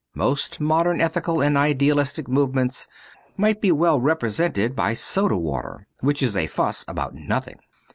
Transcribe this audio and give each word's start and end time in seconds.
Most 0.15 0.59
modern 0.59 0.99
ethical 0.99 1.41
and 1.43 1.55
idealistic 1.55 2.27
movements 2.27 2.87
might 3.37 3.61
be 3.61 3.71
well 3.71 3.99
represented 3.99 4.75
by 4.75 4.95
soda 4.95 5.37
water— 5.37 5.85
which 6.01 6.23
is 6.23 6.35
a 6.35 6.47
fuss 6.47 6.83
about 6.87 7.13
nothing. 7.13 7.59